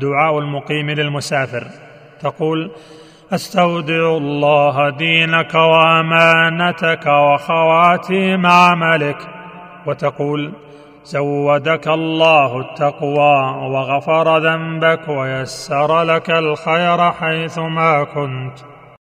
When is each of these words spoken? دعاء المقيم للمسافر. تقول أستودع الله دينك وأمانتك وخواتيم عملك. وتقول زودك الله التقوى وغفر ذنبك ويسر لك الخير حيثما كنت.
دعاء 0.00 0.38
المقيم 0.38 0.90
للمسافر. 0.90 1.66
تقول 2.20 2.70
أستودع 3.34 4.16
الله 4.16 4.90
دينك 4.90 5.54
وأمانتك 5.54 7.06
وخواتيم 7.06 8.46
عملك. 8.46 9.18
وتقول 9.86 10.52
زودك 11.04 11.88
الله 11.88 12.60
التقوى 12.60 13.56
وغفر 13.70 14.38
ذنبك 14.38 15.08
ويسر 15.08 16.02
لك 16.02 16.30
الخير 16.30 17.12
حيثما 17.12 18.04
كنت. 18.04 18.73